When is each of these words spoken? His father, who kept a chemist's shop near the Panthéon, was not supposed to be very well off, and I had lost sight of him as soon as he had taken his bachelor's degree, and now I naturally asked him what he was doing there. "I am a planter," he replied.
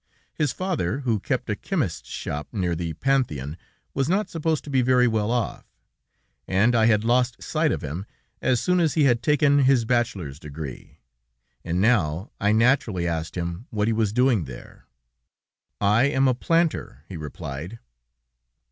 His 0.33 0.51
father, 0.51 1.01
who 1.01 1.19
kept 1.19 1.47
a 1.47 1.55
chemist's 1.55 2.09
shop 2.09 2.47
near 2.51 2.73
the 2.73 2.95
Panthéon, 2.95 3.55
was 3.93 4.09
not 4.09 4.31
supposed 4.31 4.63
to 4.63 4.71
be 4.71 4.81
very 4.81 5.07
well 5.07 5.29
off, 5.29 5.63
and 6.47 6.73
I 6.73 6.87
had 6.87 7.03
lost 7.03 7.43
sight 7.43 7.71
of 7.71 7.83
him 7.83 8.07
as 8.41 8.59
soon 8.59 8.79
as 8.79 8.95
he 8.95 9.03
had 9.03 9.21
taken 9.21 9.59
his 9.59 9.85
bachelor's 9.85 10.39
degree, 10.39 11.01
and 11.63 11.79
now 11.79 12.31
I 12.41 12.51
naturally 12.51 13.07
asked 13.07 13.35
him 13.37 13.67
what 13.69 13.87
he 13.87 13.93
was 13.93 14.11
doing 14.11 14.45
there. 14.45 14.87
"I 15.79 16.05
am 16.05 16.27
a 16.27 16.33
planter," 16.33 17.03
he 17.07 17.15
replied. 17.15 17.77